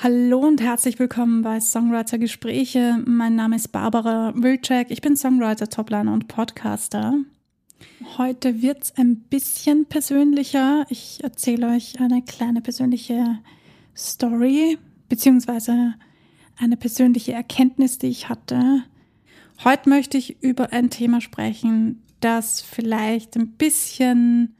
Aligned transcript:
Hallo 0.00 0.38
und 0.38 0.60
herzlich 0.60 1.00
willkommen 1.00 1.42
bei 1.42 1.58
Songwriter 1.58 2.18
Gespräche. 2.18 3.02
Mein 3.04 3.34
Name 3.34 3.56
ist 3.56 3.72
Barbara 3.72 4.32
Wilczek. 4.36 4.92
Ich 4.92 5.00
bin 5.00 5.16
Songwriter, 5.16 5.68
Topliner 5.68 6.12
und 6.12 6.28
Podcaster. 6.28 7.14
Heute 8.16 8.62
wird 8.62 8.84
es 8.84 8.96
ein 8.96 9.16
bisschen 9.16 9.86
persönlicher. 9.86 10.86
Ich 10.88 11.24
erzähle 11.24 11.70
euch 11.70 11.98
eine 11.98 12.22
kleine 12.22 12.60
persönliche 12.60 13.40
Story, 13.96 14.78
beziehungsweise 15.08 15.94
eine 16.56 16.76
persönliche 16.76 17.32
Erkenntnis, 17.32 17.98
die 17.98 18.06
ich 18.06 18.28
hatte. 18.28 18.84
Heute 19.64 19.88
möchte 19.88 20.16
ich 20.16 20.40
über 20.44 20.72
ein 20.72 20.90
Thema 20.90 21.20
sprechen, 21.20 22.04
das 22.20 22.60
vielleicht 22.60 23.36
ein 23.36 23.48
bisschen, 23.48 24.54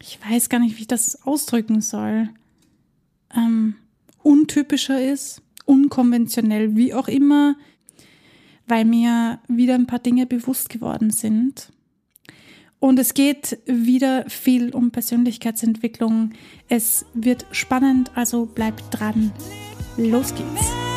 ich 0.00 0.18
weiß 0.28 0.48
gar 0.48 0.58
nicht, 0.58 0.76
wie 0.76 0.80
ich 0.80 0.88
das 0.88 1.24
ausdrücken 1.24 1.82
soll, 1.82 2.30
ähm, 3.32 3.76
untypischer 4.22 5.02
ist, 5.02 5.42
unkonventionell, 5.64 6.76
wie 6.76 6.94
auch 6.94 7.08
immer, 7.08 7.56
weil 8.66 8.84
mir 8.84 9.40
wieder 9.48 9.74
ein 9.74 9.86
paar 9.86 9.98
Dinge 9.98 10.26
bewusst 10.26 10.68
geworden 10.68 11.10
sind. 11.10 11.72
Und 12.78 12.98
es 12.98 13.14
geht 13.14 13.58
wieder 13.66 14.28
viel 14.28 14.74
um 14.74 14.90
Persönlichkeitsentwicklung. 14.90 16.30
Es 16.68 17.06
wird 17.14 17.46
spannend, 17.52 18.10
also 18.16 18.46
bleibt 18.46 18.82
dran. 18.90 19.30
Los 19.96 20.34
geht's. 20.34 20.91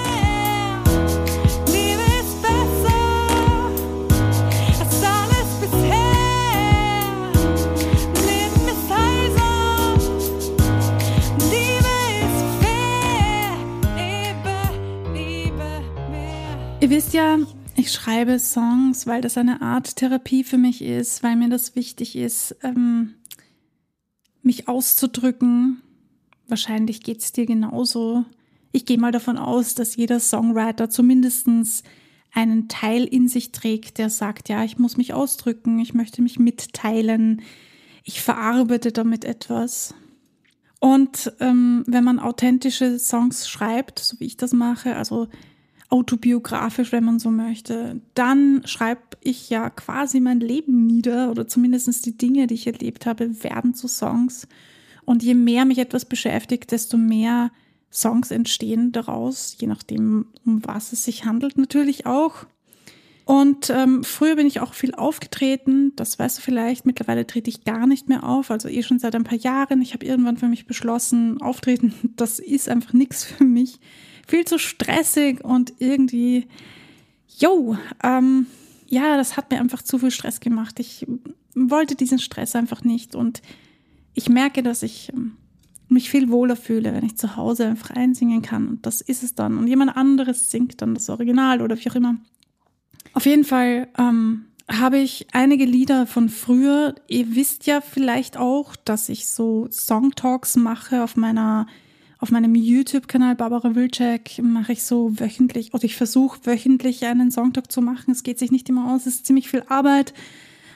Ihr 16.86 16.92
wisst 16.92 17.16
ja, 17.16 17.40
ich 17.76 17.92
schreibe 17.92 18.38
Songs, 18.38 19.08
weil 19.08 19.20
das 19.20 19.40
eine 19.40 19.64
Art 19.64 19.96
Therapie 19.96 20.44
für 20.44 20.60
mich 20.60 20.84
ist, 20.84 21.24
weil 21.24 21.36
mir 21.36 21.50
das 21.50 21.76
wichtig 21.76 22.16
ist, 22.16 22.56
ähm, 22.62 23.16
mich 24.44 24.68
auszudrücken. 24.68 25.82
Wahrscheinlich 26.48 27.02
geht 27.02 27.22
es 27.22 27.32
dir 27.32 27.48
genauso. 27.48 28.24
Ich 28.72 28.86
gehe 28.86 29.00
mal 29.00 29.12
davon 29.12 29.40
aus, 29.40 29.74
dass 29.74 29.96
jeder 29.96 30.20
Songwriter 30.20 30.88
zumindest 30.92 31.48
einen 32.32 32.68
Teil 32.68 33.06
in 33.06 33.30
sich 33.30 33.52
trägt, 33.52 33.98
der 33.98 34.12
sagt, 34.12 34.48
ja, 34.48 34.64
ich 34.64 34.78
muss 34.78 34.96
mich 34.96 35.12
ausdrücken, 35.12 35.80
ich 35.80 35.96
möchte 35.96 36.22
mich 36.22 36.38
mitteilen, 36.38 37.42
ich 38.04 38.22
verarbeite 38.22 38.92
damit 38.92 39.26
etwas. 39.26 39.96
Und 40.80 41.34
ähm, 41.40 41.84
wenn 41.88 42.04
man 42.04 42.20
authentische 42.20 43.00
Songs 43.00 43.50
schreibt, 43.50 43.98
so 43.98 44.20
wie 44.20 44.26
ich 44.26 44.38
das 44.38 44.54
mache, 44.54 44.96
also 44.96 45.30
autobiografisch, 45.90 46.92
wenn 46.92 47.04
man 47.04 47.20
so 47.20 47.30
möchte, 47.30 48.02
dann 48.16 48.62
schreibe 48.66 49.02
ich 49.22 49.50
ja 49.50 49.70
quasi 49.70 50.20
mein 50.20 50.40
Leben 50.40 50.86
nieder 50.86 51.32
oder 51.32 51.48
zumindest 51.48 52.06
die 52.06 52.18
Dinge, 52.18 52.48
die 52.48 52.56
ich 52.56 52.68
erlebt 52.68 53.06
habe, 53.06 53.44
werden 53.44 53.74
zu 53.74 53.88
Songs. 53.88 54.48
Und 55.06 55.24
je 55.24 55.36
mehr 55.36 55.66
mich 55.66 55.78
etwas 55.78 56.06
beschäftigt, 56.06 56.72
desto 56.72 56.98
mehr 56.98 57.52
Songs 57.92 58.32
entstehen 58.32 58.92
daraus, 58.92 59.56
je 59.60 59.68
nachdem, 59.68 60.28
um 60.46 60.66
was 60.66 60.92
es 60.92 61.06
sich 61.06 61.26
handelt, 61.26 61.58
natürlich 61.58 62.06
auch. 62.06 62.46
Und 63.26 63.72
ähm, 63.72 64.04
früher 64.04 64.36
bin 64.36 64.46
ich 64.46 64.60
auch 64.60 64.76
viel 64.76 64.94
aufgetreten, 64.94 65.94
das 65.96 66.20
weißt 66.20 66.38
du 66.38 66.42
vielleicht. 66.42 66.86
Mittlerweile 66.86 67.26
trete 67.26 67.50
ich 67.50 67.64
gar 67.64 67.88
nicht 67.88 68.08
mehr 68.08 68.24
auf, 68.24 68.52
also 68.52 68.68
eh 68.68 68.84
schon 68.84 69.00
seit 69.00 69.16
ein 69.16 69.24
paar 69.24 69.38
Jahren. 69.38 69.82
Ich 69.82 69.94
habe 69.94 70.06
irgendwann 70.06 70.38
für 70.38 70.48
mich 70.48 70.68
beschlossen, 70.68 71.42
auftreten, 71.42 71.94
das 72.16 72.40
ist 72.40 72.70
einfach 72.70 72.94
nichts 72.94 73.24
für 73.24 73.44
mich 73.44 73.80
viel 74.26 74.46
zu 74.46 74.58
stressig 74.58 75.44
und 75.44 75.74
irgendwie, 75.80 76.48
yo, 77.38 77.78
ähm, 78.04 78.48
ja, 78.88 79.18
das 79.18 79.38
hat 79.38 79.52
mir 79.52 79.60
einfach 79.60 79.82
zu 79.82 80.00
viel 80.00 80.12
Stress 80.12 80.40
gemacht. 80.40 80.80
Ich 80.80 81.06
wollte 81.56 81.96
diesen 81.96 82.20
Stress 82.20 82.56
einfach 82.56 82.84
nicht 82.84 83.16
und 83.16 83.42
ich 84.14 84.30
merke, 84.30 84.64
dass 84.64 84.84
ich 84.84 85.12
ähm, 85.14 85.38
mich 85.90 86.10
viel 86.10 86.30
wohler 86.30 86.56
fühle, 86.56 86.94
wenn 86.94 87.06
ich 87.06 87.18
zu 87.18 87.36
Hause 87.36 87.68
einfach 87.68 87.92
einsingen 87.92 88.42
kann 88.42 88.68
und 88.68 88.86
das 88.86 89.02
ist 89.02 89.24
es 89.24 89.36
dann 89.36 89.58
und 89.58 89.68
jemand 89.68 89.96
anderes 89.96 90.52
singt 90.52 90.82
dann 90.82 90.94
das 90.94 91.10
Original 91.10 91.62
oder 91.62 91.78
wie 91.78 91.90
auch 91.90 91.96
immer. 91.96 92.18
Auf 93.14 93.26
jeden 93.26 93.46
Fall 93.46 93.88
ähm, 93.98 94.46
habe 94.70 94.98
ich 94.98 95.28
einige 95.32 95.66
Lieder 95.66 96.08
von 96.08 96.30
früher. 96.30 96.96
Ihr 97.08 97.36
wisst 97.36 97.66
ja 97.66 97.82
vielleicht 97.82 98.38
auch, 98.38 98.76
dass 98.76 99.10
ich 99.10 99.28
so 99.28 99.68
Songtalks 99.72 100.56
mache 100.56 101.04
auf 101.04 101.16
meiner 101.16 101.68
auf 102.20 102.32
meinem 102.32 102.56
YouTube-Kanal 102.56 103.36
Barbara 103.36 103.76
Wilczek 103.76 104.42
mache 104.42 104.72
ich 104.74 104.84
so 104.84 105.20
wöchentlich, 105.20 105.74
oder 105.74 105.84
ich 105.84 105.96
versuche 105.96 106.40
wöchentlich 106.46 107.06
einen 107.06 107.32
Songtalk 107.32 107.72
zu 107.72 107.82
machen. 107.82 108.12
Es 108.12 108.24
geht 108.24 108.40
sich 108.40 108.52
nicht 108.52 108.70
immer 108.70 108.94
aus, 108.94 109.02
es 109.02 109.16
ist 109.16 109.26
ziemlich 109.26 109.50
viel 109.50 109.64
Arbeit, 109.68 110.14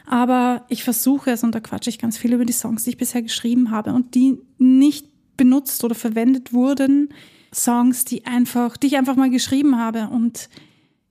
aber 0.06 0.66
ich 0.70 0.84
versuche 0.84 1.32
es 1.32 1.44
und 1.44 1.56
da 1.56 1.60
quatsche 1.60 1.90
ich 1.90 2.00
ganz 2.00 2.18
viel 2.18 2.34
über 2.34 2.46
die 2.46 2.54
Songs, 2.54 2.84
die 2.84 2.92
ich 2.92 2.98
bisher 2.98 3.22
geschrieben 3.22 3.72
habe 3.72 3.94
und 3.94 4.16
die 4.16 4.38
nicht 4.58 5.08
benutzt 5.38 5.84
oder 5.84 5.96
verwendet 5.96 6.52
wurden. 6.52 7.10
Songs, 7.54 8.06
die 8.06 8.26
einfach, 8.26 8.78
die 8.78 8.88
ich 8.88 8.98
einfach 8.98 9.16
mal 9.16 9.30
geschrieben 9.30 9.78
habe 9.78 10.10
und 10.10 10.50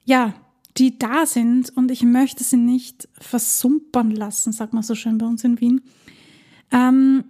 ja, 0.05 0.35
die 0.77 0.99
da 0.99 1.27
sind 1.27 1.77
und 1.77 1.91
ich 1.91 2.03
möchte 2.03 2.45
sie 2.45 2.57
nicht 2.57 3.09
versumpern 3.19 4.11
lassen, 4.11 4.53
sagt 4.53 4.73
man 4.73 4.83
so 4.83 4.95
schön 4.95 5.19
bei 5.19 5.27
uns 5.27 5.43
in 5.43 5.61
Wien. 5.61 5.81
Ähm, 6.71 7.25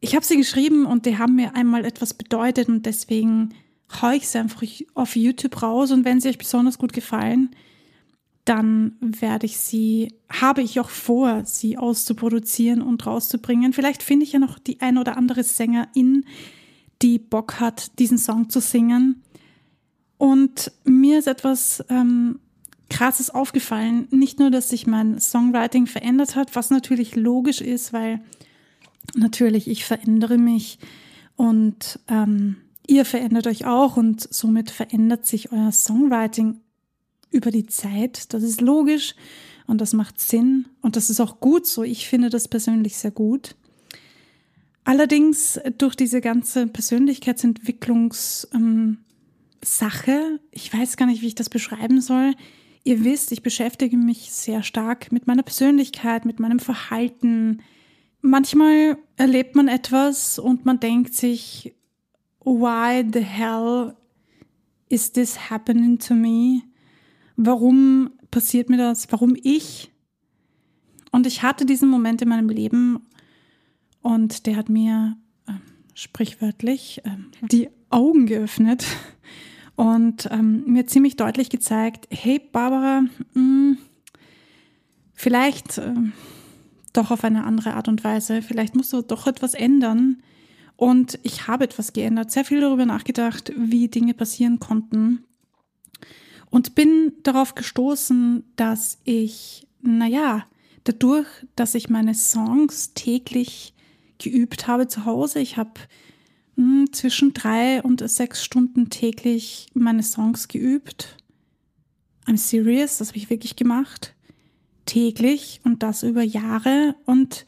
ich 0.00 0.14
habe 0.14 0.24
sie 0.24 0.36
geschrieben 0.36 0.86
und 0.86 1.06
die 1.06 1.18
haben 1.18 1.36
mir 1.36 1.54
einmal 1.54 1.84
etwas 1.84 2.14
bedeutet 2.14 2.68
und 2.68 2.86
deswegen 2.86 3.54
haue 4.00 4.16
ich 4.16 4.28
sie 4.28 4.38
einfach 4.38 4.62
auf 4.94 5.16
YouTube 5.16 5.62
raus 5.62 5.90
und 5.90 6.04
wenn 6.04 6.20
sie 6.20 6.28
euch 6.28 6.38
besonders 6.38 6.78
gut 6.78 6.92
gefallen, 6.92 7.50
dann 8.44 8.96
werde 9.00 9.46
ich 9.46 9.58
sie, 9.58 10.14
habe 10.28 10.62
ich 10.62 10.80
auch 10.80 10.88
vor, 10.88 11.44
sie 11.44 11.76
auszuproduzieren 11.76 12.82
und 12.82 13.06
rauszubringen. 13.06 13.72
Vielleicht 13.72 14.02
finde 14.02 14.24
ich 14.24 14.32
ja 14.32 14.38
noch 14.38 14.58
die 14.58 14.80
ein 14.80 14.96
oder 14.96 15.16
andere 15.16 15.44
Sängerin, 15.44 16.24
die 17.02 17.18
Bock 17.18 17.60
hat, 17.60 17.98
diesen 17.98 18.18
Song 18.18 18.48
zu 18.48 18.60
singen. 18.60 19.22
Und 20.16 20.72
mir 20.84 21.18
ist 21.18 21.28
etwas 21.28 21.84
ähm, 21.90 22.40
Krasses 22.88 23.30
aufgefallen. 23.30 24.08
Nicht 24.10 24.38
nur, 24.38 24.50
dass 24.50 24.70
sich 24.70 24.86
mein 24.86 25.20
Songwriting 25.20 25.86
verändert 25.86 26.34
hat, 26.36 26.56
was 26.56 26.70
natürlich 26.70 27.16
logisch 27.16 27.60
ist, 27.60 27.92
weil 27.92 28.20
natürlich, 29.14 29.68
ich 29.68 29.84
verändere 29.84 30.38
mich 30.38 30.78
und 31.36 32.00
ähm, 32.08 32.56
ihr 32.86 33.04
verändert 33.04 33.46
euch 33.46 33.66
auch 33.66 33.96
und 33.96 34.26
somit 34.32 34.70
verändert 34.70 35.26
sich 35.26 35.52
euer 35.52 35.72
Songwriting 35.72 36.60
über 37.30 37.50
die 37.50 37.66
Zeit. 37.66 38.32
Das 38.34 38.42
ist 38.42 38.60
logisch 38.60 39.14
und 39.66 39.80
das 39.80 39.92
macht 39.92 40.20
Sinn 40.20 40.66
und 40.82 40.96
das 40.96 41.10
ist 41.10 41.20
auch 41.20 41.40
gut 41.40 41.66
so. 41.66 41.82
Ich 41.82 42.08
finde 42.08 42.28
das 42.28 42.48
persönlich 42.48 42.96
sehr 42.96 43.12
gut. 43.12 43.54
Allerdings 44.84 45.60
durch 45.78 45.94
diese 45.94 46.20
ganze 46.20 46.66
Persönlichkeitsentwicklungs 46.66 48.48
ähm, 48.52 48.98
ich 50.52 50.72
weiß 50.72 50.96
gar 50.96 51.06
nicht, 51.06 51.22
wie 51.22 51.26
ich 51.28 51.34
das 51.34 51.50
beschreiben 51.50 52.00
soll. 52.00 52.34
Ihr 52.82 53.04
wisst, 53.04 53.30
ich 53.30 53.42
beschäftige 53.42 53.96
mich 53.96 54.32
sehr 54.32 54.62
stark 54.62 55.12
mit 55.12 55.26
meiner 55.26 55.42
Persönlichkeit, 55.42 56.24
mit 56.24 56.40
meinem 56.40 56.58
Verhalten, 56.58 57.62
manchmal 58.22 58.98
erlebt 59.16 59.56
man 59.56 59.68
etwas 59.68 60.38
und 60.38 60.64
man 60.64 60.80
denkt 60.80 61.14
sich, 61.14 61.74
why 62.44 63.04
the 63.12 63.20
hell 63.20 63.96
is 64.88 65.12
this 65.12 65.50
happening 65.50 65.98
to 65.98 66.14
me? 66.14 66.62
Warum 67.36 68.10
passiert 68.30 68.68
mir 68.68 68.76
das? 68.76 69.10
Warum 69.10 69.36
ich? 69.42 69.90
Und 71.12 71.26
ich 71.26 71.42
hatte 71.42 71.66
diesen 71.66 71.88
Moment 71.88 72.22
in 72.22 72.28
meinem 72.28 72.48
Leben 72.48 73.00
und 74.02 74.46
der 74.46 74.56
hat 74.56 74.68
mir 74.68 75.16
äh, 75.46 75.52
sprichwörtlich 75.94 77.02
äh, 77.04 77.16
die 77.42 77.68
Augen 77.90 78.26
geöffnet 78.26 78.86
und 79.76 80.28
ähm, 80.30 80.64
mir 80.66 80.86
ziemlich 80.86 81.16
deutlich 81.16 81.50
gezeigt, 81.50 82.06
hey 82.10 82.38
Barbara, 82.38 83.02
mh, 83.34 83.42
mm, 83.42 83.78
vielleicht 85.14 85.78
äh, 85.78 85.94
doch 86.92 87.10
auf 87.10 87.24
eine 87.24 87.44
andere 87.44 87.74
Art 87.74 87.88
und 87.88 88.04
Weise. 88.04 88.42
Vielleicht 88.42 88.74
musst 88.74 88.92
du 88.92 89.02
doch 89.02 89.26
etwas 89.26 89.54
ändern. 89.54 90.22
Und 90.76 91.18
ich 91.22 91.46
habe 91.46 91.64
etwas 91.64 91.92
geändert, 91.92 92.30
sehr 92.30 92.44
viel 92.44 92.60
darüber 92.60 92.86
nachgedacht, 92.86 93.52
wie 93.56 93.88
Dinge 93.88 94.14
passieren 94.14 94.60
konnten. 94.60 95.24
Und 96.48 96.74
bin 96.74 97.12
darauf 97.22 97.54
gestoßen, 97.54 98.44
dass 98.56 98.98
ich, 99.04 99.68
naja, 99.82 100.46
dadurch, 100.84 101.28
dass 101.54 101.74
ich 101.74 101.90
meine 101.90 102.14
Songs 102.14 102.94
täglich 102.94 103.74
geübt 104.18 104.66
habe 104.66 104.88
zu 104.88 105.04
Hause, 105.04 105.40
ich 105.40 105.56
habe 105.56 105.72
hm, 106.56 106.92
zwischen 106.92 107.34
drei 107.34 107.82
und 107.82 108.08
sechs 108.08 108.42
Stunden 108.42 108.90
täglich 108.90 109.68
meine 109.74 110.02
Songs 110.02 110.48
geübt. 110.48 111.16
I'm 112.26 112.36
serious, 112.36 112.98
das 112.98 113.08
habe 113.08 113.18
ich 113.18 113.30
wirklich 113.30 113.54
gemacht 113.56 114.14
täglich 114.86 115.60
und 115.64 115.82
das 115.82 116.02
über 116.02 116.22
Jahre. 116.22 116.94
Und 117.06 117.46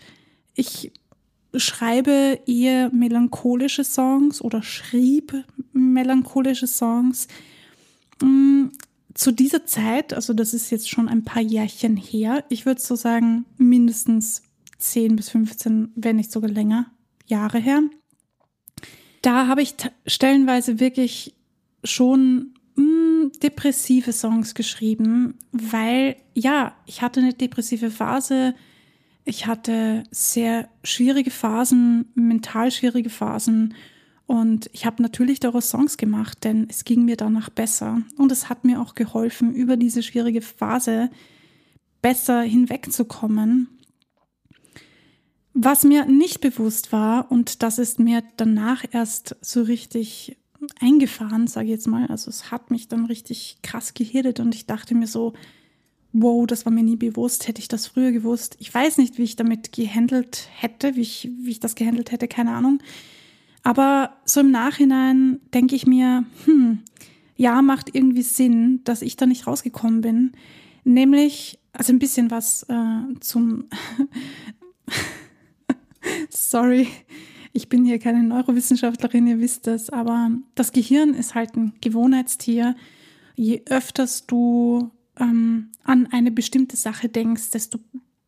ich 0.54 0.92
schreibe 1.54 2.40
eher 2.46 2.90
melancholische 2.92 3.84
Songs 3.84 4.40
oder 4.40 4.62
schrieb 4.62 5.44
melancholische 5.72 6.66
Songs. 6.66 7.28
Mm, 8.22 8.66
zu 9.14 9.30
dieser 9.30 9.66
Zeit, 9.66 10.14
also 10.14 10.32
das 10.32 10.54
ist 10.54 10.70
jetzt 10.70 10.88
schon 10.88 11.08
ein 11.08 11.24
paar 11.24 11.42
Jährchen 11.42 11.96
her, 11.96 12.44
ich 12.48 12.64
würde 12.64 12.80
so 12.80 12.96
sagen 12.96 13.44
mindestens 13.58 14.42
10 14.78 15.16
bis 15.16 15.28
15, 15.30 15.92
wenn 15.94 16.16
nicht 16.16 16.32
sogar 16.32 16.50
länger, 16.50 16.90
Jahre 17.26 17.58
her. 17.58 17.82
Da 19.20 19.46
habe 19.46 19.62
ich 19.62 19.74
stellenweise 20.06 20.80
wirklich 20.80 21.34
schon 21.84 22.54
depressive 23.42 24.12
Songs 24.12 24.54
geschrieben, 24.54 25.38
weil 25.52 26.16
ja, 26.34 26.74
ich 26.86 27.02
hatte 27.02 27.20
eine 27.20 27.34
depressive 27.34 27.90
Phase, 27.90 28.54
ich 29.24 29.46
hatte 29.46 30.04
sehr 30.10 30.68
schwierige 30.82 31.30
Phasen, 31.30 32.06
mental 32.14 32.70
schwierige 32.70 33.10
Phasen. 33.10 33.74
Und 34.26 34.70
ich 34.72 34.86
habe 34.86 35.02
natürlich 35.02 35.40
daraus 35.40 35.70
Songs 35.70 35.96
gemacht, 35.96 36.42
denn 36.44 36.66
es 36.68 36.84
ging 36.84 37.04
mir 37.04 37.16
danach 37.16 37.50
besser. 37.50 38.02
Und 38.16 38.32
es 38.32 38.48
hat 38.48 38.64
mir 38.64 38.80
auch 38.80 38.94
geholfen, 38.94 39.54
über 39.54 39.76
diese 39.76 40.02
schwierige 40.02 40.40
Phase 40.40 41.10
besser 42.00 42.42
hinwegzukommen. 42.42 43.68
Was 45.54 45.84
mir 45.84 46.06
nicht 46.06 46.40
bewusst 46.40 46.92
war, 46.92 47.30
und 47.30 47.62
das 47.62 47.78
ist 47.78 47.98
mir 47.98 48.22
danach 48.36 48.84
erst 48.90 49.36
so 49.42 49.62
richtig 49.62 50.38
eingefahren, 50.82 51.46
sage 51.46 51.66
ich 51.66 51.72
jetzt 51.72 51.86
mal, 51.86 52.06
also 52.08 52.28
es 52.28 52.50
hat 52.50 52.70
mich 52.70 52.88
dann 52.88 53.06
richtig 53.06 53.58
krass 53.62 53.94
gehirtet 53.94 54.40
und 54.40 54.54
ich 54.54 54.66
dachte 54.66 54.94
mir 54.94 55.06
so, 55.06 55.32
wow, 56.12 56.46
das 56.46 56.66
war 56.66 56.72
mir 56.72 56.82
nie 56.82 56.96
bewusst, 56.96 57.48
hätte 57.48 57.60
ich 57.60 57.68
das 57.68 57.86
früher 57.86 58.12
gewusst. 58.12 58.56
Ich 58.58 58.72
weiß 58.72 58.98
nicht, 58.98 59.16
wie 59.16 59.22
ich 59.22 59.36
damit 59.36 59.72
gehandelt 59.72 60.48
hätte, 60.54 60.96
wie 60.96 61.00
ich, 61.00 61.30
wie 61.40 61.50
ich 61.50 61.60
das 61.60 61.74
gehandelt 61.74 62.12
hätte, 62.12 62.28
keine 62.28 62.52
Ahnung. 62.52 62.82
Aber 63.62 64.16
so 64.24 64.40
im 64.40 64.50
Nachhinein 64.50 65.40
denke 65.54 65.74
ich 65.76 65.86
mir, 65.86 66.24
hm, 66.44 66.80
ja, 67.36 67.62
macht 67.62 67.94
irgendwie 67.94 68.22
Sinn, 68.22 68.80
dass 68.84 69.02
ich 69.02 69.16
da 69.16 69.26
nicht 69.26 69.46
rausgekommen 69.46 70.00
bin. 70.00 70.32
Nämlich, 70.84 71.58
also 71.72 71.92
ein 71.92 71.98
bisschen 71.98 72.30
was 72.30 72.64
äh, 72.64 73.20
zum, 73.20 73.64
sorry, 76.28 76.88
ich 77.52 77.68
bin 77.68 77.84
hier 77.84 77.98
keine 77.98 78.22
Neurowissenschaftlerin, 78.22 79.26
ihr 79.26 79.40
wisst 79.40 79.66
das, 79.66 79.90
aber 79.90 80.30
das 80.54 80.72
Gehirn 80.72 81.14
ist 81.14 81.34
halt 81.34 81.56
ein 81.56 81.74
Gewohnheitstier. 81.80 82.74
Je 83.34 83.62
öfters 83.66 84.26
du 84.26 84.90
ähm, 85.18 85.70
an 85.84 86.08
eine 86.10 86.30
bestimmte 86.30 86.76
Sache 86.76 87.08
denkst, 87.08 87.50
desto 87.50 87.78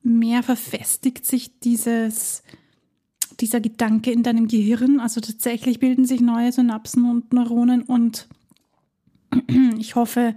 mehr 0.03 0.43
verfestigt 0.43 1.25
sich 1.25 1.59
dieses, 1.61 2.43
dieser 3.41 3.61
Gedanke 3.61 4.11
in 4.11 4.23
deinem 4.23 4.47
Gehirn. 4.49 5.01
Also 5.01 5.21
tatsächlich 5.21 5.81
bilden 5.81 6.05
sich 6.05 6.21
neue 6.21 6.53
Synapsen 6.53 7.09
und 7.09 7.33
Neuronen 7.33 7.83
und 7.83 8.29
ich 9.79 9.95
hoffe, 9.95 10.37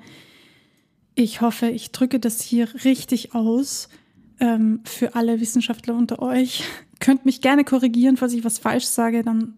ich 1.15 1.41
hoffe, 1.41 1.67
ich 1.67 1.91
drücke 1.91 2.19
das 2.19 2.41
hier 2.41 2.69
richtig 2.85 3.35
aus 3.35 3.89
ähm, 4.39 4.81
für 4.83 5.15
alle 5.15 5.39
Wissenschaftler 5.39 5.95
unter 5.95 6.19
euch. 6.19 6.63
Könnt 6.99 7.25
mich 7.25 7.41
gerne 7.41 7.63
korrigieren, 7.63 8.17
falls 8.17 8.33
ich 8.33 8.43
was 8.43 8.59
falsch 8.59 8.85
sage, 8.85 9.23
dann 9.23 9.55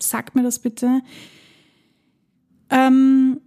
sagt 0.00 0.34
mir 0.34 0.42
das 0.42 0.58
bitte. 0.58 1.00
Ähm, 2.70 3.40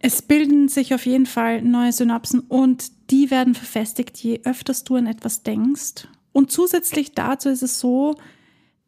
es 0.00 0.22
bilden 0.22 0.68
sich 0.68 0.94
auf 0.94 1.06
jeden 1.06 1.26
Fall 1.26 1.62
neue 1.62 1.92
Synapsen 1.92 2.40
und 2.40 3.10
die 3.10 3.30
werden 3.30 3.54
verfestigt, 3.54 4.16
je 4.18 4.40
öfters 4.44 4.84
du 4.84 4.96
an 4.96 5.06
etwas 5.06 5.42
denkst. 5.42 6.06
Und 6.32 6.52
zusätzlich 6.52 7.12
dazu 7.12 7.48
ist 7.48 7.62
es 7.62 7.80
so, 7.80 8.14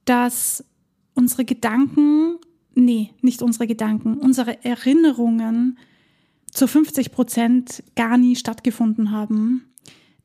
dass 0.04 0.64
unsere 1.14 1.44
Gedanken, 1.44 2.36
nee, 2.74 3.10
nicht 3.22 3.42
unsere 3.42 3.66
Gedanken, 3.66 4.18
unsere 4.18 4.64
Erinnerungen 4.64 5.78
zu 6.52 6.66
50 6.66 7.12
Prozent 7.12 7.82
gar 7.96 8.18
nie 8.18 8.36
stattgefunden 8.36 9.10
haben. 9.10 9.64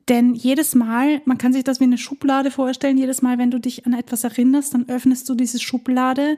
Denn 0.07 0.36
jedes 0.36 0.75
Mal, 0.75 1.22
man 1.25 1.38
kann 1.38 1.54
sich 1.54 1.63
das 1.63 1.80
wie 1.80 1.86
eine 1.86 1.98
Schublade 1.98 2.52
vorstellen, 2.52 2.98
jedes 2.98 3.22
Mal, 3.22 3.38
wenn 3.38 3.50
du 3.50 3.60
dich 3.60 3.86
an 3.86 3.94
etwas 3.94 4.24
erinnerst, 4.24 4.74
dann 4.74 4.88
öffnest 4.88 5.28
du 5.28 5.36
diese 5.36 5.60
Schublade 5.60 6.38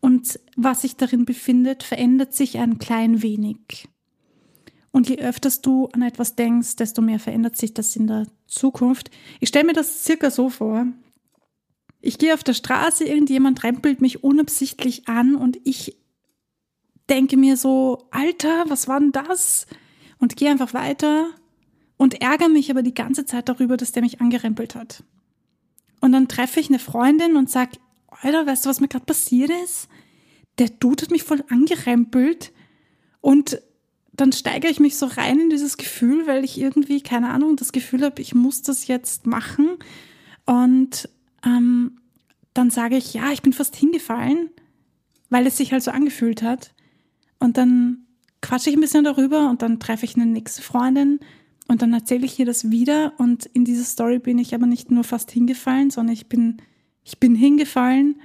und 0.00 0.40
was 0.56 0.82
sich 0.82 0.96
darin 0.96 1.26
befindet, 1.26 1.82
verändert 1.82 2.34
sich 2.34 2.58
ein 2.58 2.78
klein 2.78 3.22
wenig. 3.22 3.88
Und 4.90 5.08
je 5.08 5.18
öfters 5.18 5.60
du 5.60 5.86
an 5.92 6.02
etwas 6.02 6.36
denkst, 6.36 6.76
desto 6.76 7.02
mehr 7.02 7.18
verändert 7.18 7.56
sich 7.56 7.72
das 7.74 7.94
in 7.96 8.06
der 8.06 8.26
Zukunft. 8.46 9.10
Ich 9.40 9.48
stelle 9.48 9.66
mir 9.66 9.72
das 9.72 10.04
circa 10.04 10.30
so 10.30 10.50
vor. 10.50 10.86
Ich 12.00 12.18
gehe 12.18 12.34
auf 12.34 12.42
der 12.42 12.54
Straße, 12.54 13.04
irgendjemand 13.04 13.62
rempelt 13.62 14.00
mich 14.00 14.24
unabsichtlich 14.24 15.08
an 15.08 15.36
und 15.36 15.58
ich 15.64 15.96
denke 17.08 17.36
mir 17.36 17.56
so, 17.56 18.08
Alter, 18.10 18.64
was 18.68 18.88
war 18.88 19.00
denn 19.00 19.12
das? 19.12 19.66
Und 20.18 20.36
gehe 20.36 20.50
einfach 20.50 20.74
weiter 20.74 21.28
und 22.02 22.20
ärgere 22.20 22.48
mich 22.48 22.68
aber 22.68 22.82
die 22.82 22.94
ganze 22.94 23.26
Zeit 23.26 23.48
darüber, 23.48 23.76
dass 23.76 23.92
der 23.92 24.02
mich 24.02 24.20
angerempelt 24.20 24.74
hat. 24.74 25.04
Und 26.00 26.10
dann 26.10 26.26
treffe 26.26 26.58
ich 26.58 26.68
eine 26.68 26.80
Freundin 26.80 27.36
und 27.36 27.48
sage, 27.48 27.78
Alter, 28.08 28.44
weißt 28.44 28.64
du, 28.64 28.70
was 28.70 28.80
mir 28.80 28.88
gerade 28.88 29.04
passiert 29.04 29.52
ist? 29.62 29.86
Der 30.58 30.68
Dude 30.68 31.04
hat 31.04 31.12
mich 31.12 31.22
voll 31.22 31.44
angerempelt 31.48 32.50
und 33.20 33.62
dann 34.12 34.32
steigere 34.32 34.68
ich 34.68 34.80
mich 34.80 34.96
so 34.96 35.06
rein 35.06 35.38
in 35.38 35.50
dieses 35.50 35.76
Gefühl, 35.76 36.26
weil 36.26 36.42
ich 36.42 36.58
irgendwie, 36.60 37.02
keine 37.02 37.30
Ahnung, 37.30 37.54
das 37.54 37.70
Gefühl 37.70 38.02
habe, 38.02 38.20
ich 38.20 38.34
muss 38.34 38.62
das 38.62 38.88
jetzt 38.88 39.28
machen. 39.28 39.76
Und 40.44 41.08
ähm, 41.46 42.00
dann 42.52 42.70
sage 42.70 42.96
ich, 42.96 43.14
ja, 43.14 43.30
ich 43.30 43.42
bin 43.42 43.52
fast 43.52 43.76
hingefallen, 43.76 44.50
weil 45.30 45.46
es 45.46 45.56
sich 45.56 45.70
halt 45.70 45.84
so 45.84 45.92
angefühlt 45.92 46.42
hat. 46.42 46.74
Und 47.38 47.58
dann 47.58 48.06
quatsche 48.40 48.70
ich 48.70 48.76
ein 48.76 48.80
bisschen 48.80 49.04
darüber 49.04 49.48
und 49.48 49.62
dann 49.62 49.78
treffe 49.78 50.04
ich 50.04 50.16
eine 50.16 50.26
nächste 50.26 50.62
Freundin 50.62 51.20
und 51.68 51.82
dann 51.82 51.92
erzähle 51.92 52.26
ich 52.26 52.38
ihr 52.38 52.46
das 52.46 52.70
wieder. 52.70 53.12
Und 53.18 53.46
in 53.46 53.64
dieser 53.64 53.84
Story 53.84 54.18
bin 54.18 54.38
ich 54.38 54.54
aber 54.54 54.66
nicht 54.66 54.90
nur 54.90 55.04
fast 55.04 55.30
hingefallen, 55.30 55.90
sondern 55.90 56.12
ich 56.12 56.28
bin 56.28 56.58
ich 57.04 57.18
bin 57.18 57.34
hingefallen 57.34 58.16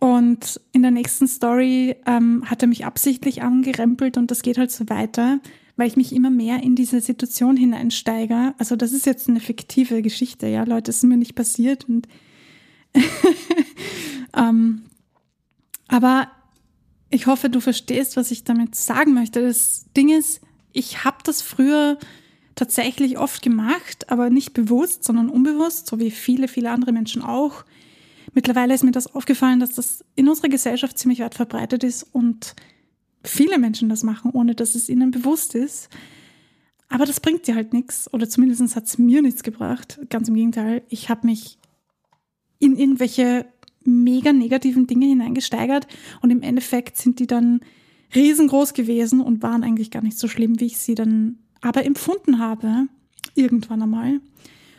und 0.00 0.60
in 0.72 0.82
der 0.82 0.90
nächsten 0.90 1.26
Story 1.26 1.96
ähm, 2.06 2.44
hat 2.48 2.62
er 2.62 2.68
mich 2.68 2.84
absichtlich 2.84 3.42
angerempelt 3.42 4.16
und 4.16 4.30
das 4.30 4.42
geht 4.42 4.56
halt 4.56 4.70
so 4.70 4.88
weiter, 4.88 5.40
weil 5.76 5.88
ich 5.88 5.96
mich 5.96 6.14
immer 6.14 6.30
mehr 6.30 6.62
in 6.62 6.76
diese 6.76 7.00
Situation 7.00 7.56
hineinsteige. 7.56 8.54
Also 8.58 8.76
das 8.76 8.92
ist 8.92 9.06
jetzt 9.06 9.28
eine 9.28 9.40
fiktive 9.40 10.00
Geschichte, 10.02 10.46
ja, 10.46 10.62
Leute, 10.62 10.84
das 10.84 10.98
ist 10.98 11.02
mir 11.04 11.16
nicht 11.16 11.34
passiert. 11.34 11.88
Und 11.88 12.06
ähm, 14.36 14.82
aber 15.88 16.30
ich 17.10 17.26
hoffe, 17.26 17.50
du 17.50 17.60
verstehst, 17.60 18.16
was 18.16 18.30
ich 18.30 18.44
damit 18.44 18.76
sagen 18.76 19.14
möchte. 19.14 19.42
Das 19.42 19.86
Ding 19.96 20.10
ist, 20.10 20.40
ich 20.72 21.04
habe 21.04 21.18
das 21.24 21.42
früher 21.42 21.98
tatsächlich 22.58 23.18
oft 23.18 23.40
gemacht, 23.40 24.10
aber 24.10 24.30
nicht 24.30 24.52
bewusst, 24.52 25.04
sondern 25.04 25.28
unbewusst, 25.28 25.86
so 25.86 26.00
wie 26.00 26.10
viele, 26.10 26.48
viele 26.48 26.70
andere 26.70 26.92
Menschen 26.92 27.22
auch. 27.22 27.64
Mittlerweile 28.34 28.74
ist 28.74 28.84
mir 28.84 28.90
das 28.90 29.14
aufgefallen, 29.14 29.60
dass 29.60 29.74
das 29.74 30.04
in 30.16 30.28
unserer 30.28 30.48
Gesellschaft 30.48 30.98
ziemlich 30.98 31.20
weit 31.20 31.34
verbreitet 31.34 31.84
ist 31.84 32.02
und 32.02 32.56
viele 33.22 33.58
Menschen 33.58 33.88
das 33.88 34.02
machen, 34.02 34.32
ohne 34.32 34.54
dass 34.54 34.74
es 34.74 34.88
ihnen 34.88 35.12
bewusst 35.12 35.54
ist. 35.54 35.88
Aber 36.88 37.06
das 37.06 37.20
bringt 37.20 37.46
dir 37.46 37.54
halt 37.54 37.72
nichts, 37.72 38.12
oder 38.12 38.28
zumindest 38.28 38.74
hat 38.74 38.86
es 38.86 38.98
mir 38.98 39.22
nichts 39.22 39.42
gebracht. 39.42 40.00
Ganz 40.10 40.28
im 40.28 40.34
Gegenteil, 40.34 40.82
ich 40.88 41.08
habe 41.08 41.26
mich 41.26 41.58
in 42.58 42.76
irgendwelche 42.76 43.46
mega 43.84 44.32
negativen 44.32 44.86
Dinge 44.86 45.06
hineingesteigert 45.06 45.86
und 46.22 46.30
im 46.30 46.42
Endeffekt 46.42 46.96
sind 46.96 47.20
die 47.20 47.26
dann 47.28 47.60
riesengroß 48.14 48.74
gewesen 48.74 49.20
und 49.20 49.42
waren 49.42 49.62
eigentlich 49.62 49.90
gar 49.90 50.02
nicht 50.02 50.18
so 50.18 50.26
schlimm, 50.28 50.58
wie 50.60 50.66
ich 50.66 50.78
sie 50.78 50.94
dann 50.94 51.38
aber 51.60 51.84
empfunden 51.84 52.38
habe, 52.38 52.86
irgendwann 53.34 53.82
einmal. 53.82 54.20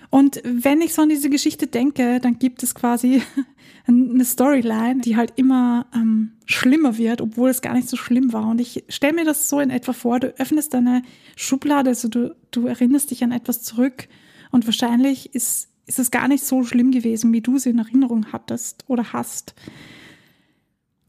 Und 0.10 0.42
wenn 0.44 0.82
ich 0.82 0.94
so 0.94 1.04
an 1.04 1.10
diese 1.10 1.30
Geschichte 1.30 1.68
denke, 1.68 2.20
dann 2.20 2.40
gibt 2.40 2.64
es 2.64 2.74
quasi 2.74 3.22
eine 3.88 4.26
Storyline, 4.26 5.02
die 5.02 5.16
halt 5.16 5.34
immer 5.36 5.86
ähm, 5.94 6.32
schlimmer 6.46 6.98
wird, 6.98 7.22
obwohl 7.22 7.50
es 7.50 7.62
gar 7.62 7.74
nicht 7.74 7.90
so 7.90 7.96
schlimm 7.96 8.34
war. 8.34 8.48
Und 8.48 8.60
ich 8.60 8.84
stelle 8.90 9.14
mir 9.14 9.26
das 9.26 9.50
so 9.50 9.60
in 9.60 9.70
etwa 9.70 9.94
vor, 9.94 10.20
du 10.20 10.28
öffnest 10.40 10.74
deine 10.74 11.04
Schublade, 11.36 11.90
also 11.92 12.08
du, 12.08 12.36
du 12.52 12.66
erinnerst 12.66 13.12
dich 13.12 13.24
an 13.24 13.32
etwas 13.32 13.62
zurück 13.62 14.08
und 14.52 14.66
wahrscheinlich 14.66 15.36
ist, 15.36 15.70
ist 15.86 16.00
es 16.00 16.12
gar 16.12 16.28
nicht 16.28 16.44
so 16.44 16.64
schlimm 16.64 16.92
gewesen, 16.92 17.32
wie 17.32 17.42
du 17.42 17.56
es 17.56 17.68
in 17.68 17.78
Erinnerung 17.78 18.32
hattest 18.32 18.84
oder 18.88 19.14
hast. 19.14 19.54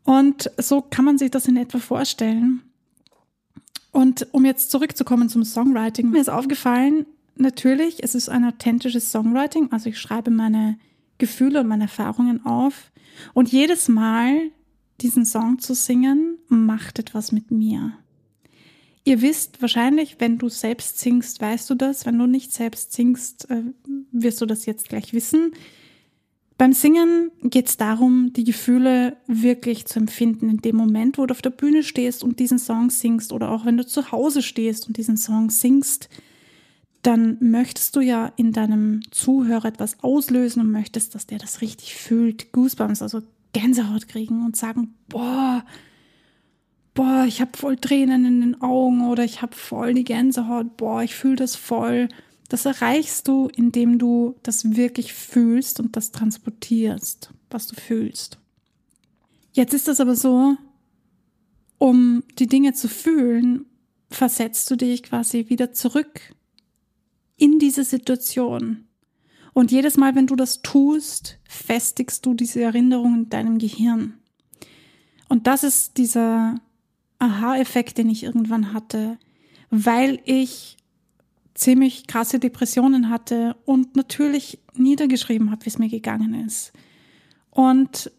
Und 0.05 0.50
so 0.59 0.83
kann 0.83 1.05
man 1.05 1.19
sich 1.19 1.31
das 1.31 1.49
in 1.49 1.57
etwa 1.57 1.79
vorstellen. 1.79 2.62
Und 3.92 4.28
um 4.32 4.44
jetzt 4.44 4.70
zurückzukommen 4.70 5.28
zum 5.28 5.44
Songwriting, 5.44 6.11
mir 6.11 6.20
ist 6.20 6.30
aufgefallen, 6.30 7.06
natürlich, 7.37 8.02
es 8.02 8.14
ist 8.14 8.28
ein 8.28 8.44
authentisches 8.44 9.11
Songwriting, 9.11 9.73
also 9.73 9.88
ich 9.88 9.99
schreibe 9.99 10.30
meine 10.30 10.78
Gefühle 11.18 11.61
und 11.61 11.66
meine 11.66 11.85
Erfahrungen 11.85 12.44
auf. 12.47 12.92
Und 13.35 13.50
jedes 13.50 13.88
Mal 13.88 14.50
diesen 15.00 15.25
Song 15.25 15.59
zu 15.59 15.75
singen, 15.75 16.38
macht 16.49 16.99
etwas 16.99 17.32
mit 17.32 17.50
mir. 17.50 17.92
Ihr 19.04 19.23
wisst 19.23 19.62
wahrscheinlich, 19.62 20.16
wenn 20.18 20.38
du 20.38 20.49
selbst 20.49 20.99
singst, 21.00 21.40
weißt 21.40 21.70
du 21.70 21.75
das. 21.75 22.04
Wenn 22.04 22.18
du 22.18 22.26
nicht 22.26 22.52
selbst 22.52 22.92
singst, 22.92 23.50
äh, 23.50 23.62
wirst 24.12 24.40
du 24.40 24.47
das 24.47 24.66
jetzt 24.66 24.88
gleich 24.88 25.14
wissen. 25.14 25.52
Beim 26.61 26.75
Singen 26.75 27.31
geht 27.43 27.69
es 27.69 27.79
darum, 27.79 28.35
die 28.35 28.45
Gefühle 28.45 29.17
wirklich 29.26 29.87
zu 29.87 29.99
empfinden 29.99 30.50
in 30.50 30.59
dem 30.59 30.76
Moment, 30.76 31.17
wo 31.17 31.25
du 31.25 31.33
auf 31.33 31.40
der 31.40 31.49
Bühne 31.49 31.83
stehst 31.83 32.23
und 32.23 32.38
diesen 32.38 32.59
Song 32.59 32.90
singst 32.90 33.33
oder 33.33 33.50
auch 33.50 33.64
wenn 33.64 33.79
du 33.79 33.87
zu 33.87 34.12
Hause 34.12 34.43
stehst 34.43 34.87
und 34.87 34.99
diesen 34.99 35.17
Song 35.17 35.49
singst, 35.49 36.11
dann 37.00 37.38
möchtest 37.40 37.97
du 37.97 38.02
ja 38.02 38.31
in 38.37 38.52
deinem 38.52 39.00
Zuhörer 39.11 39.69
etwas 39.69 40.05
auslösen 40.05 40.61
und 40.61 40.71
möchtest, 40.71 41.14
dass 41.14 41.26
der 41.26 41.38
das 41.38 41.62
richtig 41.62 41.95
fühlt, 41.95 42.52
Goosebumps, 42.52 43.00
also 43.00 43.23
Gänsehaut 43.55 44.07
kriegen 44.07 44.45
und 44.45 44.55
sagen, 44.55 44.95
boah, 45.09 45.64
boah, 46.93 47.25
ich 47.26 47.40
habe 47.40 47.57
voll 47.57 47.76
Tränen 47.79 48.26
in 48.26 48.40
den 48.43 48.61
Augen 48.61 49.09
oder 49.09 49.25
ich 49.25 49.40
habe 49.40 49.57
voll 49.57 49.95
die 49.95 50.05
Gänsehaut, 50.05 50.76
boah, 50.76 51.02
ich 51.02 51.14
fühle 51.14 51.37
das 51.37 51.57
voll. 51.57 52.09
Das 52.50 52.64
erreichst 52.66 53.28
du, 53.28 53.49
indem 53.54 54.00
du 54.00 54.35
das 54.42 54.75
wirklich 54.76 55.14
fühlst 55.14 55.78
und 55.78 55.97
das 55.97 56.11
transportierst, 56.11 57.33
was 57.49 57.69
du 57.69 57.76
fühlst. 57.76 58.38
Jetzt 59.52 59.73
ist 59.73 59.87
das 59.87 60.00
aber 60.00 60.16
so, 60.16 60.57
um 61.78 62.25
die 62.40 62.49
Dinge 62.49 62.73
zu 62.73 62.88
fühlen, 62.88 63.66
versetzt 64.11 64.69
du 64.69 64.75
dich 64.75 65.04
quasi 65.04 65.49
wieder 65.49 65.73
zurück 65.73 66.35
in 67.37 67.61
diese 67.61 67.85
Situation. 67.85 68.85
Und 69.52 69.71
jedes 69.71 69.97
Mal, 69.97 70.16
wenn 70.16 70.26
du 70.26 70.35
das 70.35 70.61
tust, 70.61 71.38
festigst 71.49 72.26
du 72.26 72.35
diese 72.35 72.62
Erinnerung 72.62 73.14
in 73.14 73.30
deinem 73.30 73.59
Gehirn. 73.59 74.14
Und 75.28 75.47
das 75.47 75.62
ist 75.62 75.99
dieser 75.99 76.61
Aha-Effekt, 77.21 77.97
den 77.97 78.11
ich 78.11 78.25
irgendwann 78.25 78.73
hatte, 78.73 79.19
weil 79.71 80.19
ich 80.25 80.78
ziemlich 81.54 82.07
krasse 82.07 82.38
Depressionen 82.38 83.11
hatte 83.11 83.57
und 83.64 83.97
natürlich 83.97 84.61
niedergeschrieben 84.75 85.50
habe, 85.50 85.64
wie 85.64 85.71
es 85.71 85.78
mir 85.78 85.88
gegangen 85.88 86.35
ist. 86.47 86.73
Und 87.50 88.11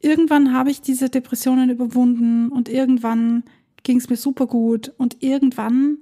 irgendwann 0.00 0.52
habe 0.52 0.70
ich 0.70 0.80
diese 0.80 1.10
Depressionen 1.10 1.70
überwunden 1.70 2.48
und 2.50 2.68
irgendwann 2.68 3.44
ging 3.82 3.98
es 3.98 4.08
mir 4.08 4.16
super 4.16 4.46
gut 4.46 4.92
und 4.98 5.22
irgendwann 5.22 5.98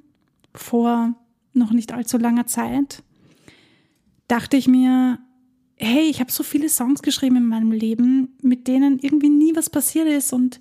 vor 0.54 1.14
noch 1.54 1.73
nicht 1.73 1.92
allzu 1.92 2.18
langer 2.18 2.47
Zeit 2.47 3.02
dachte 4.28 4.56
ich 4.56 4.68
mir, 4.68 5.18
hey, 5.76 6.04
ich 6.04 6.21
habe 6.21 6.32
so 6.32 6.42
viele 6.42 6.68
Songs 6.68 7.02
geschrieben 7.02 7.37
in 7.37 7.47
meinem 7.47 7.73
Leben, 7.73 8.37
mit 8.40 8.66
denen 8.68 8.99
irgendwie 8.99 9.28
nie 9.28 9.54
was 9.54 9.68
passiert 9.68 10.09
ist 10.09 10.32
und 10.32 10.61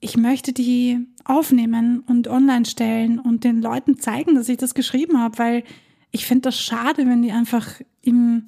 ich 0.00 0.16
möchte 0.16 0.52
die 0.52 1.06
aufnehmen 1.24 2.00
und 2.00 2.26
online 2.26 2.64
stellen 2.64 3.18
und 3.18 3.44
den 3.44 3.60
Leuten 3.60 3.98
zeigen, 3.98 4.34
dass 4.34 4.48
ich 4.48 4.56
das 4.56 4.74
geschrieben 4.74 5.18
habe, 5.18 5.38
weil 5.38 5.64
ich 6.10 6.26
finde 6.26 6.42
das 6.42 6.58
schade, 6.58 7.06
wenn 7.06 7.22
die 7.22 7.32
einfach 7.32 7.80
im, 8.00 8.44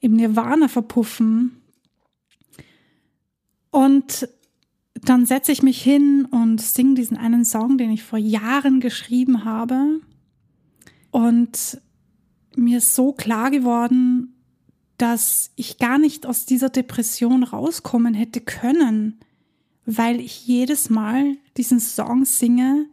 im 0.00 0.14
Nirvana 0.14 0.68
verpuffen. 0.68 1.62
Und 3.70 4.28
dann 4.94 5.24
setze 5.24 5.52
ich 5.52 5.62
mich 5.62 5.80
hin 5.80 6.26
und 6.30 6.60
singe 6.60 6.94
diesen 6.94 7.16
einen 7.16 7.44
Song, 7.44 7.78
den 7.78 7.90
ich 7.90 8.02
vor 8.02 8.18
Jahren 8.18 8.80
geschrieben 8.80 9.44
habe. 9.44 10.00
Und 11.10 11.80
mir 12.56 12.78
ist 12.78 12.94
so 12.94 13.12
klar 13.12 13.50
geworden, 13.50 14.34
dass 14.98 15.52
ich 15.56 15.78
gar 15.78 15.98
nicht 15.98 16.26
aus 16.26 16.44
dieser 16.44 16.68
Depression 16.68 17.44
rauskommen 17.44 18.14
hätte 18.14 18.40
können 18.40 19.20
weil 19.84 20.20
ich 20.20 20.46
jedes 20.46 20.90
Mal 20.90 21.36
diesen 21.56 21.80
Song 21.80 22.24
singe 22.24 22.86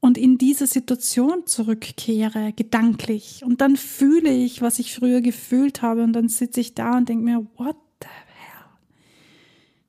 und 0.00 0.18
in 0.18 0.36
diese 0.36 0.66
Situation 0.66 1.46
zurückkehre, 1.46 2.52
gedanklich. 2.52 3.42
Und 3.44 3.60
dann 3.60 3.76
fühle 3.76 4.30
ich, 4.30 4.60
was 4.60 4.78
ich 4.78 4.94
früher 4.94 5.22
gefühlt 5.22 5.80
habe 5.80 6.02
und 6.02 6.12
dann 6.12 6.28
sitze 6.28 6.60
ich 6.60 6.74
da 6.74 6.98
und 6.98 7.08
denke 7.08 7.24
mir, 7.24 7.46
what 7.56 7.76
the 8.02 8.08
hell? 8.08 8.66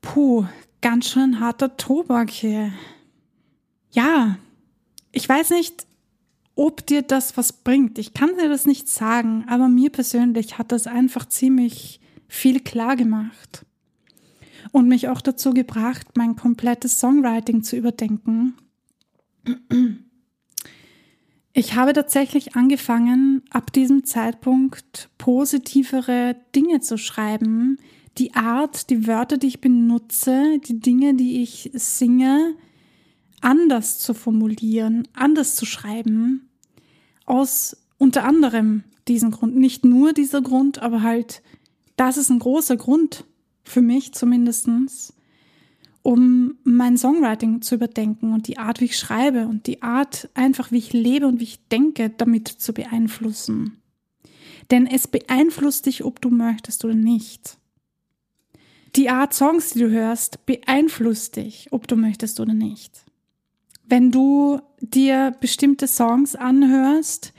Puh, 0.02 0.46
ganz 0.82 1.10
schön 1.10 1.40
harter 1.40 1.76
Tobak 1.76 2.30
hier. 2.30 2.72
Ja, 3.92 4.38
ich 5.12 5.28
weiß 5.28 5.50
nicht, 5.50 5.86
ob 6.56 6.86
dir 6.86 7.02
das 7.02 7.36
was 7.36 7.52
bringt. 7.52 7.98
Ich 7.98 8.14
kann 8.14 8.38
dir 8.38 8.48
das 8.48 8.66
nicht 8.66 8.88
sagen, 8.88 9.44
aber 9.50 9.68
mir 9.68 9.90
persönlich 9.90 10.58
hat 10.58 10.72
das 10.72 10.88
einfach 10.88 11.26
ziemlich 11.28 12.00
viel 12.30 12.62
klar 12.62 12.96
gemacht 12.96 13.66
und 14.72 14.88
mich 14.88 15.08
auch 15.10 15.22
dazu 15.22 15.52
gebracht, 15.52 16.18
mein 16.18 16.36
komplettes 16.36 17.00
Songwriting 17.00 17.64
zu 17.64 17.76
überdenken. 17.76 18.56
Ich 21.54 21.76
habe 21.76 21.94
tatsächlich 21.94 22.56
angefangen, 22.56 23.44
ab 23.50 23.72
diesem 23.72 24.04
Zeitpunkt 24.04 25.10
positivere 25.18 26.36
Dinge 26.56 26.82
zu 26.82 26.98
schreiben. 26.98 27.78
Die 28.18 28.34
Art, 28.34 28.90
die 28.90 29.08
Wörter, 29.08 29.38
die 29.38 29.48
ich 29.48 29.62
benutze, 29.62 30.60
die 30.60 30.80
Dinge, 30.80 31.16
die 31.16 31.42
ich 31.42 31.72
singe, 31.74 32.56
anders 33.42 34.00
zu 34.00 34.14
formulieren, 34.14 35.08
anders 35.14 35.56
zu 35.56 35.66
schreiben. 35.66 36.50
Aus 37.26 37.78
unter 37.98 38.26
anderem 38.26 38.84
diesem 39.08 39.32
Grund. 39.32 39.56
Nicht 39.56 39.86
nur 39.86 40.14
dieser 40.14 40.42
Grund, 40.42 40.80
aber 40.80 41.02
halt, 41.04 41.42
das 41.96 42.18
ist 42.18 42.30
ein 42.30 42.40
großer 42.40 42.78
Grund, 42.78 43.26
für 43.66 43.82
mich 43.82 44.14
zumindestens, 44.14 45.14
um 46.04 46.58
mein 46.64 46.98
Songwriting 46.98 47.62
zu 47.62 47.76
überdenken 47.76 48.32
und 48.32 48.48
die 48.48 48.60
Art, 48.60 48.80
wie 48.80 48.86
ich 48.86 48.98
schreibe 48.98 49.48
und 49.48 49.68
die 49.68 49.82
Art 49.82 50.30
einfach, 50.36 50.72
wie 50.72 50.78
ich 50.78 50.94
lebe 50.94 51.28
und 51.28 51.40
wie 51.40 51.46
ich 51.46 51.68
denke, 51.68 52.12
damit 52.12 52.48
zu 52.48 52.74
beeinflussen. 52.74 53.82
Denn 54.72 54.88
es 54.88 55.08
beeinflusst 55.08 55.88
dich, 55.88 56.04
ob 56.04 56.22
du 56.22 56.30
möchtest 56.30 56.86
oder 56.86 56.94
nicht. 56.94 57.58
Die 58.96 59.10
Art 59.10 59.34
Songs, 59.34 59.72
die 59.72 59.80
du 59.80 59.90
hörst, 59.90 60.46
beeinflusst 60.46 61.36
dich, 61.36 61.68
ob 61.72 61.88
du 61.88 61.96
möchtest 61.96 62.40
oder 62.40 62.54
nicht. 62.54 63.04
Wenn 63.84 64.12
du 64.12 64.62
dir 64.80 65.36
bestimmte 65.42 65.88
Songs 65.88 66.36
anhörst 66.36 67.34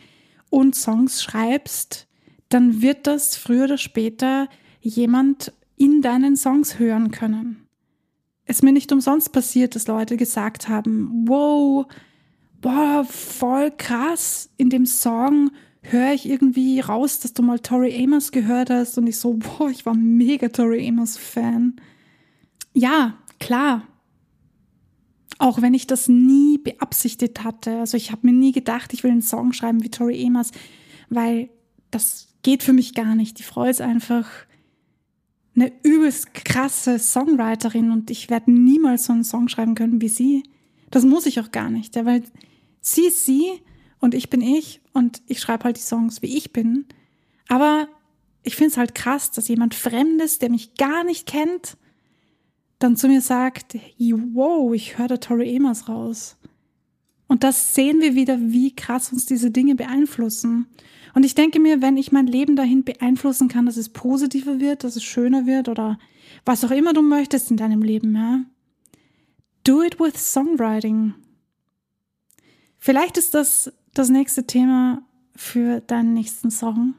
und 0.51 0.75
Songs 0.75 1.23
schreibst, 1.23 2.07
dann 2.49 2.83
wird 2.83 3.07
das 3.07 3.37
früher 3.37 3.65
oder 3.65 3.79
später 3.79 4.49
jemand 4.81 5.53
in 5.77 6.03
deinen 6.03 6.37
Songs 6.37 6.79
hören 6.79 7.11
können. 7.11 7.67
Es 8.45 8.63
mir 8.63 8.73
nicht 8.73 8.93
umsonst 8.93 9.33
passiert, 9.33 9.75
dass 9.75 9.89
Leute 9.89 10.17
gesagt 10.17 10.69
haben, 10.69 11.25
wow, 11.27 11.87
boah, 12.61 13.05
voll 13.05 13.73
krass, 13.77 14.51
in 14.57 14.71
dem 14.71 14.87
Song 14.87 15.51
höre 15.83 16.13
ich 16.13 16.29
irgendwie 16.29 16.81
raus, 16.81 17.21
dass 17.21 17.33
du 17.33 17.43
mal 17.43 17.59
Tori 17.59 18.03
Amos 18.03 18.33
gehört 18.33 18.71
hast 18.71 18.99
und 18.99 19.07
ich 19.07 19.19
so, 19.19 19.35
boah, 19.35 19.71
ich 19.71 19.87
war 19.87 19.95
mega 19.95 20.49
Tori 20.49 20.89
Amos 20.89 21.17
Fan. 21.17 21.77
Ja, 22.73 23.15
klar. 23.39 23.83
Auch 25.39 25.61
wenn 25.61 25.75
ich 25.75 25.87
das 25.87 26.09
nie 26.09 26.59
beabsichtigt 26.59 27.45
hatte. 27.45 27.79
Also 27.79 27.97
ich 27.97 28.11
habe 28.11 28.27
mir 28.27 28.33
nie 28.33 28.53
gedacht, 28.53 28.93
ich 28.95 29.05
will 29.05 29.11
einen 29.11 29.23
Song 29.23 29.53
schreiben 29.53 29.83
wie 29.85 29.91
Tori 29.91 30.25
Amos, 30.25 30.51
weil 31.09 31.51
das 31.91 32.29
geht 32.43 32.63
für 32.63 32.73
mich 32.73 32.95
gar 32.95 33.15
nicht. 33.15 33.39
Die 33.39 33.43
Frau 33.43 33.65
ist 33.65 33.81
einfach 33.81 34.29
eine 35.57 35.73
übelst 35.83 36.35
krasse 36.35 36.99
Songwriterin 36.99 37.91
und 37.91 38.11
ich 38.11 38.31
werde 38.31 38.53
niemals 38.53 39.05
so 39.05 39.13
einen 39.13 39.25
Song 39.25 39.49
schreiben 39.49 39.75
können 39.75 40.01
wie 40.01 40.09
sie. 40.09 40.45
Das 40.91 41.05
muss 41.05 41.27
ich 41.27 41.41
auch 41.41 41.51
gar 41.51 41.71
nicht, 41.71 41.97
ja, 41.97 42.05
weil 42.05 42.23
sie 42.81 43.07
ist 43.07 43.25
sie 43.25 43.45
und 43.99 44.15
ich 44.15 44.31
bin 44.31 44.43
ich 44.43 44.81
und 44.93 45.23
ich 45.27 45.41
schreibe 45.41 45.65
halt 45.65 45.79
die 45.79 45.83
Songs, 45.83 46.23
wie 46.23 46.37
ich 46.37 46.53
bin. 46.53 46.85
Aber 47.49 47.89
ich 48.43 48.55
finde 48.55 48.71
es 48.71 48.77
halt 48.77 48.95
krass, 48.95 49.33
dass 49.33 49.49
jemand 49.49 49.75
Fremdes, 49.75 50.39
der 50.39 50.51
mich 50.51 50.75
gar 50.75 51.03
nicht 51.03 51.27
kennt, 51.27 51.77
dann 52.79 52.97
zu 52.97 53.09
mir 53.09 53.21
sagt, 53.21 53.75
wow, 53.99 54.75
ich 54.75 54.99
höre 54.99 55.09
da 55.09 55.17
Tori 55.17 55.57
Amos 55.57 55.89
raus. 55.89 56.37
Und 57.27 57.43
das 57.43 57.75
sehen 57.75 58.01
wir 58.01 58.15
wieder, 58.15 58.39
wie 58.39 58.77
krass 58.77 59.13
uns 59.13 59.27
diese 59.27 59.51
Dinge 59.51 59.75
beeinflussen. 59.75 60.67
Und 61.17 61.25
ich 61.25 61.35
denke 61.35 61.61
mir, 61.61 61.81
wenn 61.81 61.97
ich 61.97 62.13
mein 62.13 62.27
Leben 62.27 62.57
dahin 62.57 62.85
beeinflussen 62.85 63.49
kann, 63.49 63.65
dass 63.65 63.79
es 63.79 63.89
positiver 63.89 64.61
wird, 64.61 64.85
dass 64.85 64.97
es 64.97 65.03
schöner 65.03 65.47
wird 65.47 65.71
oder 65.71 65.99
was 66.45 66.63
auch 66.63 66.71
immer 66.71 66.93
du 66.93 67.01
möchtest 67.01 67.51
in 67.51 67.57
deinem 67.57 67.81
Leben, 67.81 68.15
ja, 68.15 68.45
do 69.65 69.83
it 69.83 69.99
with 69.99 70.13
Songwriting. 70.19 71.15
Vielleicht 72.77 73.17
ist 73.17 73.33
das 73.33 73.73
das 73.95 74.11
nächste 74.11 74.47
Thema 74.47 75.07
für 75.35 75.81
deinen 75.81 76.13
nächsten 76.13 76.51
Song. 76.51 76.93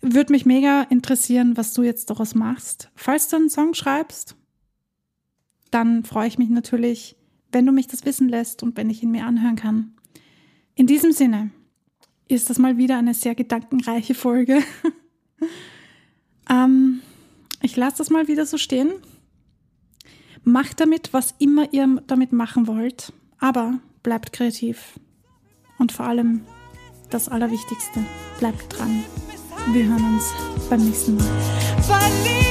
Würde 0.00 0.32
mich 0.32 0.46
mega 0.46 0.84
interessieren, 0.84 1.58
was 1.58 1.74
du 1.74 1.82
jetzt 1.82 2.08
daraus 2.08 2.34
machst. 2.34 2.90
Falls 2.94 3.28
du 3.28 3.36
einen 3.36 3.50
Song 3.50 3.74
schreibst, 3.74 4.36
dann 5.70 6.02
freue 6.02 6.28
ich 6.28 6.38
mich 6.38 6.48
natürlich, 6.48 7.14
wenn 7.52 7.66
du 7.66 7.72
mich 7.72 7.88
das 7.88 8.06
wissen 8.06 8.30
lässt 8.30 8.62
und 8.62 8.78
wenn 8.78 8.88
ich 8.88 9.02
ihn 9.02 9.10
mir 9.10 9.26
anhören 9.26 9.56
kann. 9.56 9.92
In 10.76 10.86
diesem 10.86 11.12
Sinne, 11.12 11.50
ist 12.34 12.50
das 12.50 12.58
mal 12.58 12.76
wieder 12.76 12.98
eine 12.98 13.14
sehr 13.14 13.34
gedankenreiche 13.34 14.14
Folge. 14.14 14.62
ähm, 16.50 17.00
ich 17.62 17.76
lasse 17.76 17.98
das 17.98 18.10
mal 18.10 18.28
wieder 18.28 18.46
so 18.46 18.58
stehen. 18.58 18.92
Macht 20.44 20.80
damit, 20.80 21.12
was 21.12 21.34
immer 21.38 21.72
ihr 21.72 22.02
damit 22.06 22.32
machen 22.32 22.66
wollt, 22.66 23.12
aber 23.38 23.78
bleibt 24.02 24.32
kreativ. 24.32 24.98
Und 25.78 25.92
vor 25.92 26.06
allem 26.06 26.42
das 27.10 27.28
Allerwichtigste, 27.28 28.04
bleibt 28.38 28.78
dran. 28.78 29.04
Wir 29.72 29.84
hören 29.86 30.14
uns 30.14 30.32
beim 30.68 30.84
nächsten 30.84 31.16
Mal. 31.16 32.49